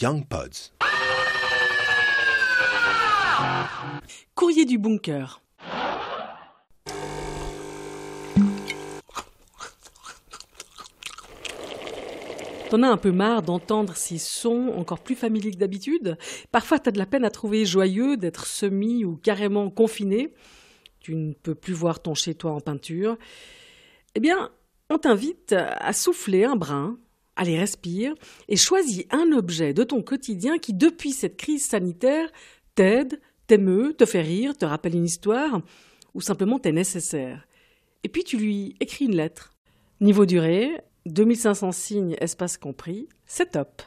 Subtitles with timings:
[0.00, 0.72] Young Pods.
[4.34, 5.42] Courrier du bunker.
[12.70, 16.16] T'en as un peu marre d'entendre ces sons encore plus familiers que d'habitude?
[16.50, 20.32] Parfois, t'as de la peine à trouver joyeux d'être semi ou carrément confiné.
[21.00, 23.18] Tu ne peux plus voir ton chez-toi en peinture.
[24.14, 24.50] Eh bien,
[24.88, 26.96] on t'invite à souffler un brin,
[27.36, 28.14] allez respire,
[28.48, 32.30] et choisis un objet de ton quotidien qui, depuis cette crise sanitaire,
[32.74, 35.62] t'aide, t'émeut, te fait rire, te rappelle une histoire,
[36.14, 37.46] ou simplement t'est nécessaire.
[38.04, 39.52] Et puis tu lui écris une lettre.
[40.00, 43.82] Niveau durée, 2500 signes, espace compris, c'est top.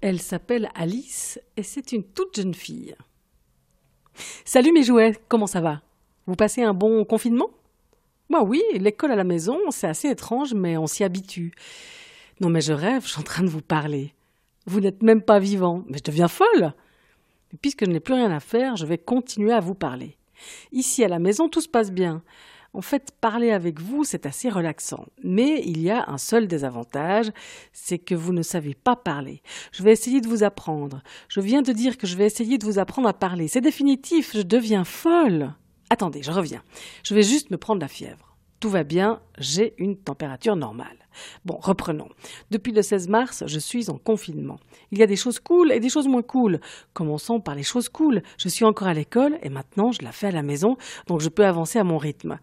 [0.00, 2.94] Elle s'appelle Alice et c'est une toute jeune fille.
[4.44, 5.82] Salut mes jouets, comment ça va?
[6.26, 7.50] Vous passez un bon confinement?
[8.42, 11.52] Oui, l'école à la maison, c'est assez étrange, mais on s'y habitue.
[12.40, 14.12] Non mais je rêve, je suis en train de vous parler.
[14.66, 16.72] Vous n'êtes même pas vivant, mais je deviens folle.
[17.62, 20.16] Puisque je n'ai plus rien à faire, je vais continuer à vous parler.
[20.72, 22.22] Ici à la maison, tout se passe bien.
[22.72, 25.06] En fait, parler avec vous, c'est assez relaxant.
[25.22, 27.30] Mais il y a un seul désavantage,
[27.72, 29.42] c'est que vous ne savez pas parler.
[29.70, 31.02] Je vais essayer de vous apprendre.
[31.28, 33.46] Je viens de dire que je vais essayer de vous apprendre à parler.
[33.46, 35.54] C'est définitif, je deviens folle.
[35.90, 36.62] Attendez, je reviens.
[37.02, 40.96] Je vais juste me prendre la fièvre tout va bien, j'ai une température normale.
[41.44, 42.08] Bon, reprenons.
[42.50, 44.58] Depuis le 16 mars, je suis en confinement.
[44.90, 46.60] Il y a des choses cool et des choses moins cool.
[46.94, 48.22] Commençons par les choses cool.
[48.38, 51.28] Je suis encore à l'école et maintenant je la fais à la maison, donc je
[51.28, 52.38] peux avancer à mon rythme.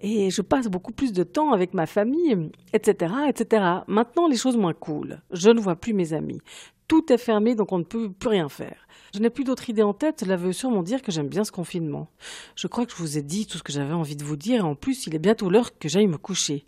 [0.00, 3.64] Et je passe beaucoup plus de temps avec ma famille, etc., etc.
[3.88, 5.20] Maintenant, les choses moins cool.
[5.32, 6.40] Je ne vois plus mes amis.
[6.86, 8.86] Tout est fermé, donc on ne peut plus rien faire.
[9.14, 11.52] Je n'ai plus d'autre idée en tête, cela veut sûrement dire que j'aime bien ce
[11.52, 12.08] confinement.
[12.54, 14.60] Je crois que je vous ai dit tout ce que j'avais envie de vous dire,
[14.60, 16.64] et en plus, il est bientôt l'heure que j'aille me coucher.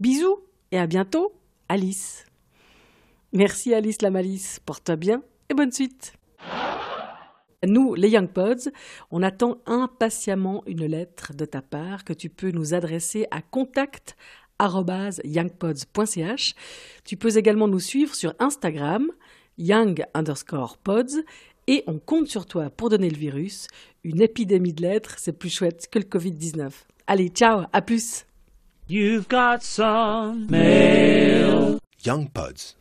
[0.00, 0.38] Bisous,
[0.70, 1.32] et à bientôt,
[1.68, 2.24] Alice.
[3.32, 6.14] Merci Alice la malice, porte-toi bien, et bonne suite.
[7.66, 8.70] Nous, les Young Pods,
[9.10, 14.16] on attend impatiemment une lettre de ta part que tu peux nous adresser à contact
[14.60, 16.54] youngpods.ch.
[17.04, 19.10] Tu peux également nous suivre sur Instagram,
[19.58, 21.22] young underscore pods,
[21.66, 23.68] et on compte sur toi pour donner le virus.
[24.04, 26.70] Une épidémie de lettres, c'est plus chouette que le Covid-19.
[27.06, 28.26] Allez, ciao, à plus!
[28.86, 31.78] You've got some mail.
[32.04, 32.76] Young Pods.